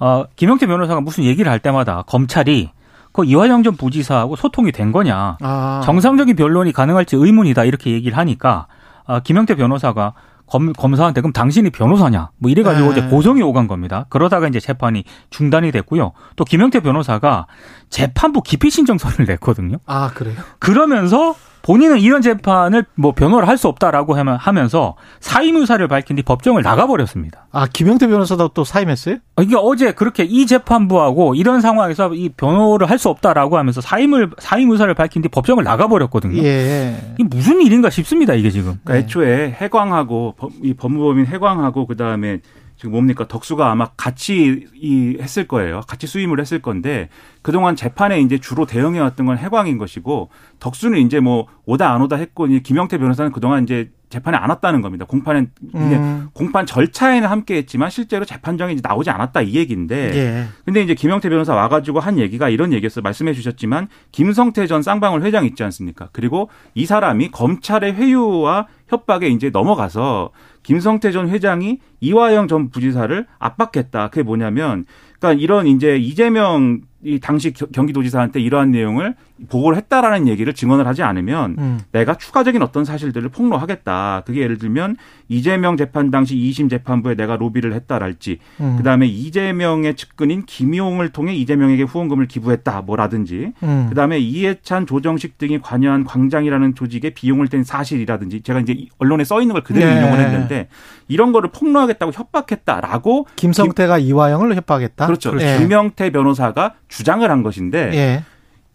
어 0.00 0.24
김영태 0.36 0.66
변호사가 0.66 1.00
무슨 1.00 1.24
얘기를 1.24 1.50
할 1.50 1.58
때마다 1.58 2.02
검찰이 2.06 2.70
그 3.12 3.24
이화영 3.24 3.62
전 3.64 3.76
부지사하고 3.76 4.36
소통이 4.36 4.70
된 4.72 4.92
거냐. 4.92 5.38
아. 5.40 5.80
정상적인 5.84 6.36
변론이 6.36 6.72
가능할지 6.72 7.16
의문이다 7.16 7.64
이렇게 7.64 7.90
얘기를 7.90 8.16
하니까 8.16 8.66
아, 9.06 9.20
김영태 9.20 9.56
변호사가 9.56 10.12
검, 10.50 10.72
검사한테 10.72 11.20
그럼 11.20 11.32
당신이 11.32 11.70
변호사냐 11.70 12.30
뭐 12.38 12.50
이래가지고 12.50 12.92
네. 12.92 12.98
이제 12.98 13.08
고성이 13.08 13.42
오간 13.42 13.68
겁니다. 13.68 14.06
그러다가 14.08 14.48
이제 14.48 14.60
재판이 14.60 15.04
중단이 15.30 15.70
됐고요. 15.72 16.12
또 16.36 16.44
김영태 16.44 16.80
변호사가 16.80 17.46
재판부 17.90 18.42
기피 18.42 18.70
신청서를 18.70 19.26
냈거든요. 19.26 19.78
아, 19.86 20.10
그래요? 20.14 20.36
그러면서 20.58 21.34
본인은 21.62 21.98
이런 22.00 22.22
재판을 22.22 22.84
뭐 22.94 23.12
변호를 23.12 23.46
할 23.48 23.58
수 23.58 23.68
없다라고 23.68 24.14
하면- 24.16 24.36
하면서 24.36 24.94
사임 25.20 25.56
의사를 25.56 25.86
밝힌 25.88 26.16
뒤 26.16 26.22
법정을 26.22 26.62
나가버렸습니다. 26.62 27.46
아, 27.52 27.66
김영태 27.66 28.06
변호사도 28.06 28.48
또 28.48 28.64
사임했어요? 28.64 29.16
어, 29.36 29.42
이게 29.42 29.56
어제 29.58 29.92
그렇게 29.92 30.22
이 30.24 30.46
재판부하고 30.46 31.34
이런 31.34 31.60
상황에서 31.60 32.14
이 32.14 32.28
변호를 32.30 32.88
할 32.88 32.98
수 32.98 33.08
없다라고 33.08 33.58
하면서 33.58 33.80
사임을 33.80 34.30
사임 34.38 34.70
의사를 34.70 34.92
밝힌 34.94 35.22
뒤 35.22 35.28
법정을 35.28 35.62
나가버렸거든요. 35.64 36.42
예. 36.42 36.96
이게 37.18 37.24
무슨 37.28 37.60
일인가 37.60 37.90
싶습니다 37.90 38.34
이게 38.34 38.50
지금. 38.50 38.78
그러니까 38.84 38.92
네. 38.94 38.98
애초에 39.00 39.56
해광하고 39.60 40.34
법- 40.36 40.52
이 40.62 40.74
법무법인 40.74 41.26
해광하고 41.26 41.86
그 41.86 41.96
다음에 41.96 42.40
지금 42.76 42.92
뭡니까 42.92 43.26
덕수가 43.26 43.68
아마 43.70 43.88
같이 43.96 44.66
이 44.80 45.16
했을 45.20 45.48
거예요. 45.48 45.80
같이 45.88 46.06
수임을 46.06 46.38
했을 46.40 46.62
건데 46.62 47.08
그동안 47.48 47.76
재판에 47.76 48.20
이제 48.20 48.36
주로 48.36 48.66
대응해 48.66 49.00
왔던 49.00 49.24
건 49.24 49.38
해광인 49.38 49.78
것이고 49.78 50.28
덕수는 50.60 50.98
이제 50.98 51.18
뭐 51.18 51.46
오다 51.64 51.90
안 51.90 52.02
오다 52.02 52.16
했고 52.16 52.46
이제 52.46 52.60
김영태 52.60 52.98
변호사는 52.98 53.32
그동안 53.32 53.62
이제 53.62 53.90
재판에 54.10 54.36
안 54.36 54.50
왔다는 54.50 54.82
겁니다. 54.82 55.06
공판에 55.06 55.46
음. 55.74 56.28
공판 56.34 56.66
절차에는 56.66 57.26
함께했지만 57.26 57.88
실제로 57.88 58.26
재판정에 58.26 58.74
이제 58.74 58.82
나오지 58.84 59.08
않았다 59.08 59.40
이 59.40 59.54
얘기인데 59.54 60.14
예. 60.14 60.44
근데 60.66 60.82
이제 60.82 60.94
김영태 60.94 61.30
변호사 61.30 61.54
와가지고 61.54 62.00
한 62.00 62.18
얘기가 62.18 62.50
이런 62.50 62.74
얘기였어요. 62.74 63.02
말씀해 63.02 63.32
주셨지만 63.32 63.88
김성태 64.12 64.66
전 64.66 64.82
쌍방울 64.82 65.22
회장 65.22 65.46
있지 65.46 65.62
않습니까? 65.62 66.10
그리고 66.12 66.50
이 66.74 66.84
사람이 66.84 67.30
검찰의 67.30 67.94
회유와 67.94 68.66
협박에 68.88 69.28
이제 69.28 69.48
넘어가서 69.48 70.32
김성태 70.62 71.12
전 71.12 71.30
회장이 71.30 71.78
이화영 72.00 72.48
전 72.48 72.68
부지사를 72.68 73.26
압박했다. 73.38 74.08
그게 74.08 74.22
뭐냐면, 74.22 74.84
그러니까 75.18 75.42
이런 75.42 75.66
이제 75.66 75.96
이재명 75.96 76.82
이 77.04 77.20
당시 77.20 77.52
겨- 77.52 77.66
경기도지사한테 77.66 78.40
이러한 78.40 78.72
내용을 78.72 79.14
보고를 79.48 79.76
했다라는 79.78 80.26
얘기를 80.26 80.52
증언을 80.52 80.84
하지 80.88 81.04
않으면 81.04 81.54
음. 81.58 81.80
내가 81.92 82.16
추가적인 82.16 82.60
어떤 82.60 82.84
사실들을 82.84 83.28
폭로하겠다. 83.28 84.24
그게 84.26 84.40
예를 84.40 84.58
들면 84.58 84.96
이재명 85.28 85.76
재판 85.76 86.10
당시 86.10 86.34
2심 86.34 86.68
재판부에 86.68 87.14
내가 87.14 87.36
로비를 87.36 87.72
했다랄지 87.72 88.38
음. 88.60 88.74
그 88.78 88.82
다음에 88.82 89.06
이재명의 89.06 89.94
측근인 89.94 90.44
김용을 90.44 91.10
통해 91.10 91.34
이재명에게 91.36 91.84
후원금을 91.84 92.26
기부했다 92.26 92.82
뭐라든지 92.82 93.52
음. 93.62 93.86
그 93.88 93.94
다음에 93.94 94.18
이해찬 94.18 94.86
조정식 94.86 95.38
등이 95.38 95.60
관여한 95.60 96.02
광장이라는 96.02 96.74
조직에 96.74 97.10
비용을 97.10 97.46
댄 97.46 97.62
사실이라든지 97.62 98.40
제가 98.42 98.58
이제 98.58 98.72
이 98.76 98.88
언론에 98.98 99.22
써 99.22 99.40
있는 99.40 99.52
걸 99.52 99.62
그대로 99.62 99.86
네. 99.86 100.00
인용을 100.00 100.18
했는데 100.18 100.68
이런 101.06 101.30
거를 101.30 101.50
폭로하겠다고 101.52 102.10
협박했다라고 102.12 103.26
김성태가 103.36 103.98
이화영을 103.98 104.56
협박했다. 104.56 105.06
그렇죠. 105.06 105.32
예. 105.40 105.58
김명태 105.58 106.10
변호사가 106.10 106.74
주장을 106.88 107.28
한 107.30 107.42
것인데 107.42 107.90
예. 107.94 108.24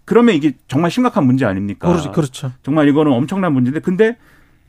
그러면 0.05 0.35
이게 0.35 0.53
정말 0.67 0.91
심각한 0.91 1.25
문제 1.25 1.45
아닙니까? 1.45 1.87
그렇죠. 1.87 2.11
그렇죠. 2.11 2.51
정말 2.63 2.87
이거는 2.87 3.11
엄청난 3.11 3.53
문제인데 3.53 3.79
근데 3.79 4.17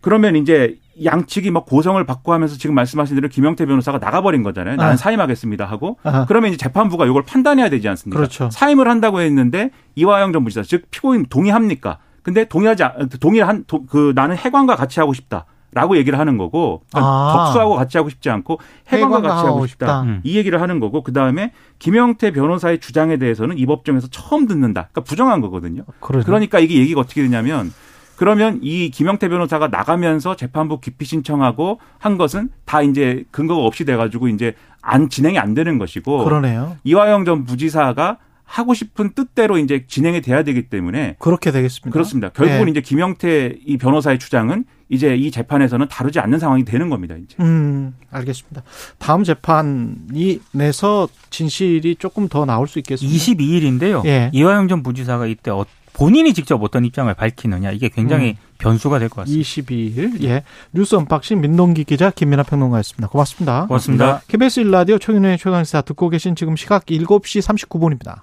그러면 0.01 0.37
이제 0.37 0.79
양측이 1.05 1.51
막 1.51 1.67
고성을 1.67 2.03
받고 2.05 2.33
하면서 2.33 2.57
지금 2.57 2.75
말씀하신 2.77 3.17
대로 3.17 3.29
김영태 3.29 3.67
변호사가 3.67 3.99
나가버린 3.99 4.43
거잖아요. 4.45 4.77
나는 4.77 4.93
아. 4.93 4.97
사임하겠습니다 4.97 5.65
하고 5.65 5.99
아하. 6.05 6.25
그러면 6.27 6.51
이제 6.51 6.57
재판부가 6.57 7.07
이걸 7.07 7.25
판단해야 7.25 7.69
되지 7.69 7.89
않습니까? 7.89 8.17
그렇죠. 8.19 8.49
사임을 8.53 8.87
한다고 8.89 9.21
했는데 9.21 9.71
이화영 9.97 10.33
전 10.33 10.45
부지사 10.45 10.63
즉 10.63 10.85
피고인 10.91 11.27
동의합니까? 11.29 11.99
근데 12.23 12.45
동의하지 12.45 12.85
않- 12.85 13.09
동의를 13.21 13.49
한그 13.49 14.13
나는 14.15 14.37
해관과 14.37 14.77
같이 14.77 15.01
하고 15.01 15.13
싶다. 15.15 15.47
라고 15.75 15.97
얘기를 15.97 16.19
하는 16.19 16.38
거고 16.38 16.83
그러니까 16.90 17.11
아. 17.11 17.45
적수하고 17.47 17.75
같이 17.76 17.99
하고 17.99 18.09
싶지 18.09 18.31
않고 18.31 18.59
해관과 18.88 19.21
같이 19.21 19.47
하고 19.47 19.66
싶다. 19.66 19.87
싶다. 19.87 20.02
음. 20.02 20.21
이 20.25 20.37
얘기를 20.37 20.61
하는 20.61 20.81
거고 20.81 21.02
그다음에 21.02 21.52
김영태 21.78 22.33
변호사의 22.33 22.81
주장에 22.81 23.16
대해서는 23.16 23.59
이 23.59 23.66
법정에서 23.66 24.09
처음 24.11 24.47
듣는다. 24.47 24.88
그러니까 24.93 25.00
부정한 25.02 25.40
거거든요. 25.40 25.83
그러죠. 26.00 26.26
그러니까 26.26 26.59
이게 26.59 26.76
얘기가 26.76 27.00
어떻게 27.00 27.23
되냐면 27.23 27.73
그러면 28.16 28.61
이 28.62 28.90
김영태 28.90 29.28
변호사가 29.28 29.69
나가면서 29.69 30.37
재판부 30.37 30.81
기피 30.81 31.04
신청하고 31.04 31.81
한 31.99 32.16
것은 32.16 32.50
다 32.64 32.83
이제 32.83 33.25
근거가 33.31 33.62
없이 33.62 33.85
돼가지고 33.85 34.28
이제 34.28 34.54
안 34.81 35.09
진행이 35.09 35.38
안 35.38 35.54
되는 35.54 35.78
것이고 35.78 36.25
그러네요. 36.25 36.76
이화영 36.85 37.25
전 37.25 37.45
부지사가 37.45 38.19
하고 38.45 38.75
싶은 38.75 39.14
뜻대로 39.14 39.59
이제 39.59 39.85
진행이 39.88 40.21
돼야 40.21 40.43
되기 40.43 40.69
때문에 40.69 41.16
그렇게 41.19 41.50
되겠습니다. 41.50 41.90
그렇습니다. 41.90 42.28
결국은 42.28 42.69
예. 42.69 42.71
이제 42.71 42.81
김영태 42.81 43.57
이 43.64 43.78
변호사의 43.78 44.19
주장은 44.19 44.64
이제 44.88 45.14
이 45.17 45.31
재판에서는 45.31 45.88
다루지 45.88 46.19
않는 46.21 46.38
상황이 46.38 46.64
되는 46.64 46.88
겁니다. 46.91 47.14
이제. 47.17 47.37
음, 47.41 47.95
알겠습니다. 48.11 48.62
다음 48.99 49.25
재판에서 49.25 51.09
진실이 51.31 51.97
조금 51.97 52.29
더 52.29 52.45
나올 52.45 52.69
수 52.69 52.79
있겠습니다. 52.79 53.17
22일인데요. 53.17 54.05
예. 54.07 54.31
이화영 54.33 54.69
전 54.69 54.83
부지사가 54.83 55.26
이때 55.26 55.50
어- 55.50 55.64
본인이 55.97 56.35
직접 56.35 56.61
어떤 56.61 56.85
입장을 56.85 57.12
밝히느냐 57.14 57.71
이게 57.71 57.88
굉장히 57.88 58.31
음. 58.31 58.35
변수가 58.59 58.99
될 58.99 59.09
것 59.09 59.21
같습니다. 59.23 59.45
22일, 59.49 60.23
예. 60.25 60.43
뉴스 60.73 60.97
언박싱 60.97 61.41
민동기 61.41 61.85
기자 61.85 62.11
김민하 62.11 62.43
평론가였습니다. 62.43 63.07
고맙습니다. 63.09 63.67
고맙습니다. 63.69 64.21
KBS 64.26 64.64
1라디오 64.64 65.00
최근의 65.00 65.38
최강시사 65.38 65.83
듣고 65.83 66.09
계신 66.09 66.35
지금 66.35 66.57
시각 66.57 66.87
7시 66.87 67.43
39분입니다. 67.47 68.23